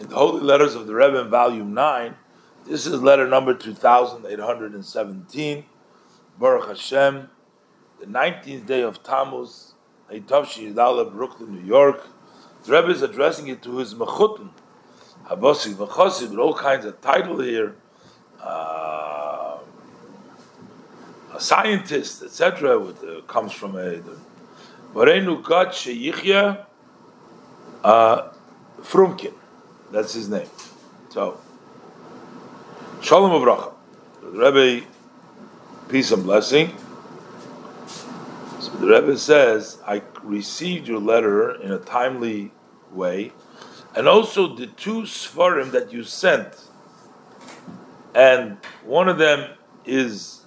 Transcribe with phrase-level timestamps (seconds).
[0.00, 2.14] in the Holy Letters of the Rebbe in Volume 9.
[2.66, 5.64] This is letter number 2817.
[6.38, 7.28] Baruch Hashem,
[7.98, 9.74] the 19th day of Tammuz,
[10.12, 12.06] Eitavshi Yidala, Brooklyn, New York.
[12.64, 14.50] The Rebbe is addressing it to his Mechutin,
[15.26, 17.74] Habosik with all kinds of title here.
[18.40, 19.58] Uh,
[21.34, 24.00] a scientist, etc., uh, comes from a
[24.94, 26.66] Varenu Gad Sheyichya
[27.82, 28.30] uh,
[28.80, 29.34] Frumkin.
[29.90, 30.48] That's his name.
[31.08, 31.40] So,
[33.00, 33.72] Shalom Avracha.
[34.20, 34.86] The Rebbe,
[35.88, 36.74] peace and blessing.
[38.60, 42.52] So the Rebbe says, I received your letter in a timely
[42.92, 43.32] way,
[43.94, 46.54] and also the two Svarim that you sent.
[48.14, 50.42] And one of them is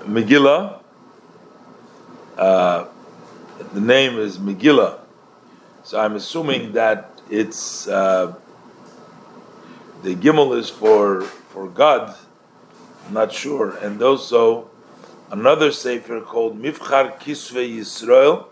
[0.00, 0.80] Megillah.
[2.36, 2.86] Uh,
[3.72, 5.00] the name is Megillah.
[5.82, 8.34] So I'm assuming that it's uh,
[10.02, 12.16] the gimel is for for God.
[13.06, 14.70] I'm not sure, and also
[15.30, 18.46] another sefer called Mifchar Kisve Yisrael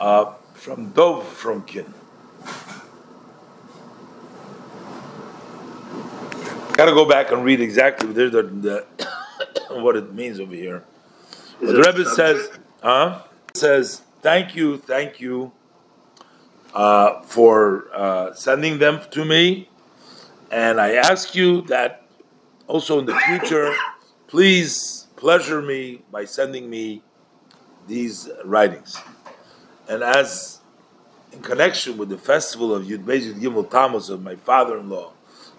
[0.00, 1.92] uh, from Dov Frumkin.
[6.76, 8.86] Got to go back and read exactly the, the,
[9.80, 10.84] what it means over here.
[11.58, 12.50] But the Rebbe says,
[12.82, 13.22] huh?
[13.54, 15.52] Says, thank you, thank you
[16.76, 19.68] uh, for uh, sending them to me.
[20.50, 22.02] And I ask you that
[22.66, 23.74] also in the future,
[24.26, 27.02] please pleasure me by sending me
[27.88, 29.00] these writings.
[29.88, 30.60] And as
[31.32, 35.12] in connection with the festival of Yud Beis Gimel Tammuz of my father-in-law,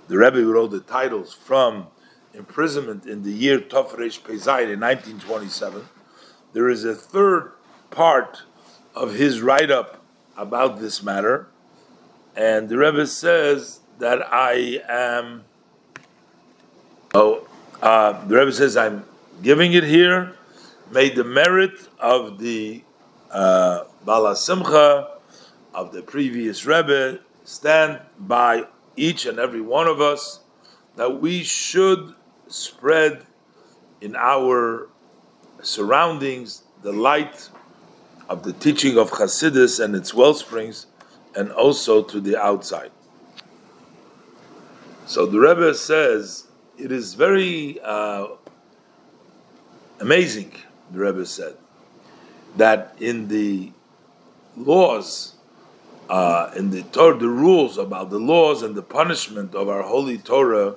[0.07, 1.87] the Rebbe wrote the titles from
[2.35, 5.83] imprisonment in the year Tofresh Pezayit in 1927.
[6.53, 7.53] There is a third
[7.89, 8.43] part
[8.93, 10.03] of his write-up
[10.37, 11.47] about this matter,
[12.35, 15.43] and the Rebbe says that I am.
[17.13, 17.47] Oh,
[17.81, 19.05] uh, the Rebbe says I'm
[19.41, 20.33] giving it here.
[20.91, 22.83] May the merit of the
[23.31, 25.17] uh, Bala Simcha
[25.73, 28.65] of the previous Rebbe stand by
[28.95, 30.41] each and every one of us
[30.95, 32.15] that we should
[32.47, 33.25] spread
[34.01, 34.89] in our
[35.61, 37.49] surroundings the light
[38.29, 40.85] of the teaching of Hasidus and its well springs,
[41.35, 42.91] and also to the outside.
[45.05, 48.27] So the Rebbe says it is very uh,
[49.99, 50.53] amazing.
[50.91, 51.55] The Rebbe said
[52.55, 53.71] that in the
[54.55, 55.35] laws,
[56.09, 60.17] uh, in the Torah, the rules about the laws and the punishment of our holy
[60.17, 60.75] Torah,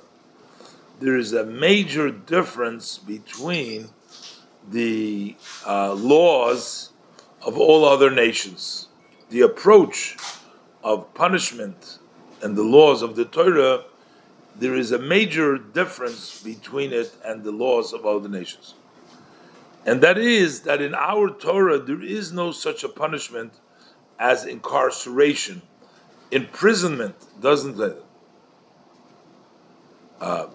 [1.00, 3.89] there is a major difference between
[4.69, 5.34] the
[5.66, 6.91] uh, laws
[7.43, 8.89] of all other nations.
[9.31, 10.17] The approach
[10.83, 11.99] of punishment
[12.43, 13.84] and the laws of the Torah,
[14.56, 18.75] there is a major difference between it and the laws of other nations.
[19.87, 23.55] And that is that in our Torah there is no such a punishment
[24.19, 25.62] as incarceration.
[26.31, 27.81] Imprisonment doesn't?
[30.21, 30.47] Uh,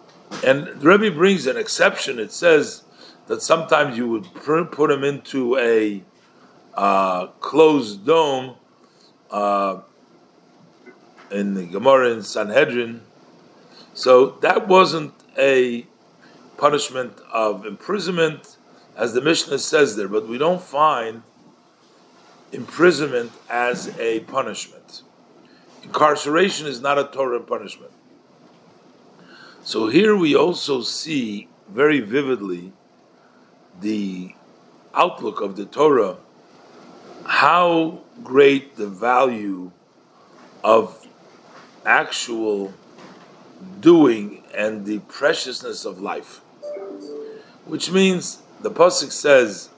[0.46, 2.20] and the Rebbe brings an exception.
[2.20, 2.84] It says
[3.28, 6.04] that sometimes you would put him into a
[6.76, 8.56] uh, closed dome
[9.32, 9.80] uh,
[11.32, 13.02] in the Gemara in Sanhedrin.
[13.94, 15.88] So that wasn't a
[16.58, 18.58] punishment of imprisonment,
[18.96, 21.24] as the Mishnah says there, but we don't find
[22.52, 25.04] imprisonment as a punishment.
[25.84, 27.92] Incarceration is not a Torah punishment.
[29.64, 32.72] So here we also see very vividly
[33.82, 34.36] the
[34.94, 36.18] outlook of the Torah
[37.26, 39.72] how great the value
[40.64, 41.06] of
[41.86, 42.74] actual
[43.80, 46.42] doing and the preciousness of life.
[47.66, 49.70] Which means the pasuk says,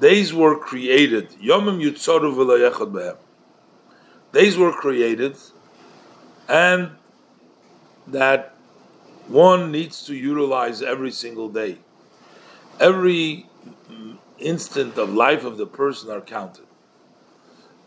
[0.00, 3.16] "Days were created." Yomim yutzoru v'layechad behem.
[4.32, 5.36] Days were created,
[6.48, 6.92] and
[8.06, 8.54] that
[9.26, 11.78] one needs to utilize every single day.
[12.80, 13.46] Every
[14.38, 16.67] instant of life of the person are counted.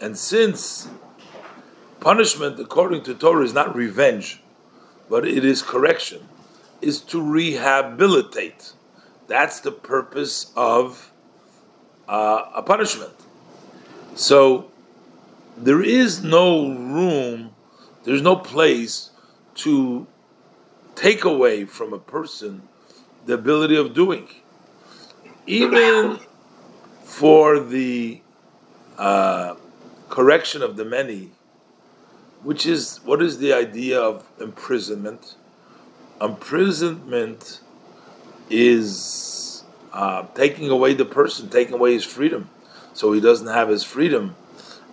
[0.02, 0.90] And since
[2.00, 4.42] punishment, according to Torah, is not revenge,
[5.08, 6.28] but it is correction,
[6.82, 8.74] is to rehabilitate.
[9.28, 11.14] That's the purpose of
[12.10, 13.14] uh, a punishment.
[14.16, 14.72] So
[15.56, 17.52] there is no room,
[18.04, 19.12] there's no place
[19.56, 20.08] to
[20.96, 22.68] take away from a person
[23.28, 24.28] the ability of doing.
[25.46, 26.20] Even
[27.04, 28.22] for the
[28.98, 29.56] uh,
[30.12, 31.32] correction of the many,
[32.44, 35.36] which is what is the idea of imprisonment?
[36.22, 37.62] Imprisonment
[38.50, 39.64] is
[39.94, 42.50] uh, taking away the person, taking away his freedom,
[42.94, 44.36] so he doesn't have his freedom.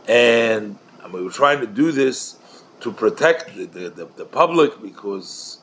[0.07, 2.39] And, and we were trying to do this
[2.81, 5.59] to protect the, the, the, the public because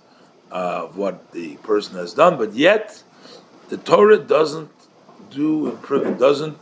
[0.52, 3.02] of what the person has done, but yet
[3.70, 4.70] the Torah doesn't
[5.32, 5.80] do
[6.20, 6.58] doesn't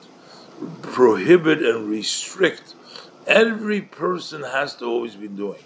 [0.82, 2.76] prohibit and restrict.
[3.26, 5.64] Every person has to always be doing.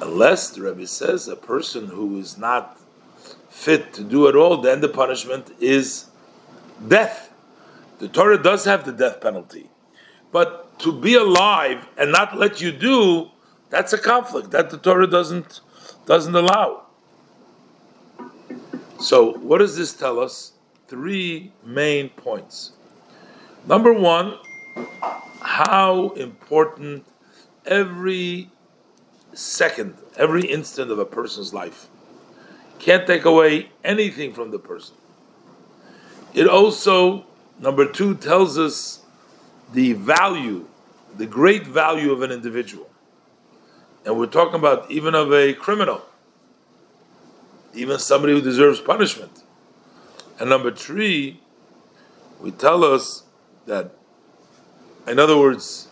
[0.00, 2.78] Unless the Rebbe says a person who is not
[3.48, 6.06] fit to do it all, then the punishment is
[6.86, 7.32] death.
[7.98, 9.70] The Torah does have the death penalty.
[10.32, 13.30] But to be alive and not let you do,
[13.70, 14.50] that's a conflict.
[14.50, 15.60] That the Torah doesn't
[16.04, 16.82] doesn't allow.
[19.00, 20.52] So, what does this tell us?
[20.88, 22.72] Three main points.
[23.66, 24.38] Number one,
[25.40, 27.06] how important
[27.64, 28.50] every
[29.32, 31.88] second, every instant of a person's life
[32.78, 34.94] can't take away anything from the person.
[36.34, 37.24] It also,
[37.58, 39.00] number two, tells us
[39.72, 40.66] the value,
[41.16, 42.90] the great value of an individual.
[44.04, 46.02] And we're talking about even of a criminal
[47.76, 49.42] even somebody who deserves punishment.
[50.40, 51.40] And number three,
[52.40, 53.24] we tell us
[53.66, 53.92] that,
[55.06, 55.88] in other words,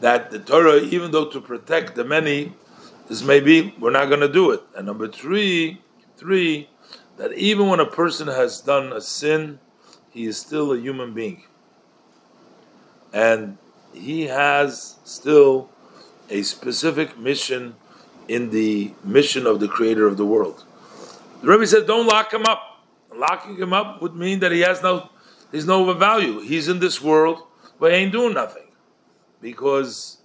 [0.00, 2.52] that the Torah, even though to protect the many,
[3.08, 4.62] this may be we're not going to do it.
[4.76, 5.80] And number three,
[6.16, 6.68] three,
[7.16, 9.60] that even when a person has done a sin,
[10.10, 11.44] he is still a human being,
[13.12, 13.58] and
[13.92, 15.70] he has still
[16.30, 17.76] a specific mission
[18.28, 20.64] in the mission of the Creator of the world.
[21.42, 22.84] The Rebbe said, don't lock him up.
[23.14, 25.10] Locking him up would mean that he has no,
[25.52, 26.40] he's no value.
[26.40, 27.42] He's in this world,
[27.78, 28.68] but he ain't doing nothing
[29.40, 30.18] because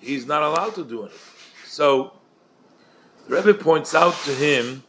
[0.00, 1.18] he's not allowed to do anything.
[1.66, 2.12] So
[3.28, 4.82] the Rebbe points out to him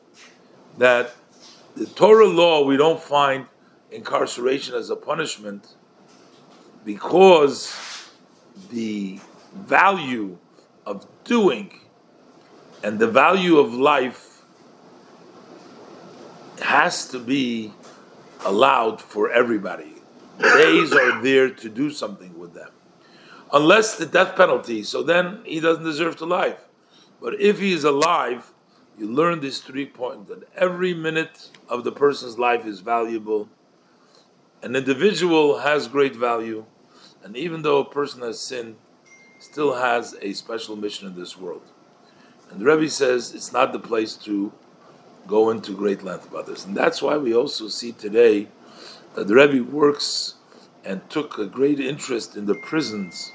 [0.77, 1.13] that
[1.75, 3.47] the Torah law we don't find
[3.91, 5.75] incarceration as a punishment
[6.83, 8.09] because
[8.69, 9.19] the
[9.53, 10.37] value
[10.85, 11.79] of doing
[12.83, 14.41] and the value of life
[16.61, 17.73] has to be
[18.45, 19.93] allowed for everybody.
[20.39, 22.69] Days are there to do something with them.
[23.51, 26.57] Unless the death penalty, so then he doesn't deserve to live.
[27.21, 28.51] But if he is alive,
[28.97, 33.49] you learn these three points that every minute of the person's life is valuable.
[34.61, 36.65] An individual has great value,
[37.23, 38.75] and even though a person has sinned,
[39.39, 41.63] still has a special mission in this world.
[42.49, 44.53] And the Rebbe says it's not the place to
[45.27, 46.65] go into great length about this.
[46.65, 48.47] And that's why we also see today
[49.15, 50.35] the Rebbe works
[50.83, 53.31] and took a great interest in the prisons,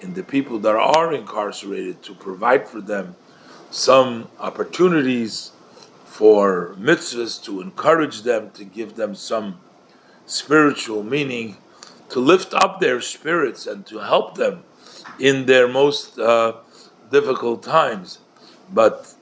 [0.00, 3.16] in the people that are incarcerated, to provide for them
[3.70, 5.52] some opportunities
[6.04, 9.58] for mitzvahs, to encourage them, to give them some
[10.26, 11.56] spiritual meaning,
[12.08, 14.62] to lift up their spirits and to help them
[15.18, 16.52] in their most uh,
[17.10, 18.18] difficult times.
[18.72, 19.14] But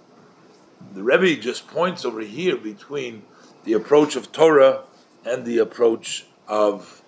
[0.93, 3.23] the Rebbe just points over here between
[3.65, 4.83] the approach of Torah
[5.25, 7.03] and the approach of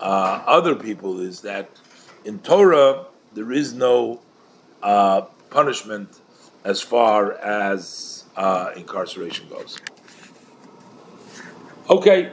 [0.00, 1.70] uh, other people is that
[2.24, 4.20] in Torah there is no
[4.82, 6.20] uh, punishment
[6.64, 9.78] as far as uh, incarceration goes.
[11.88, 12.32] Okay.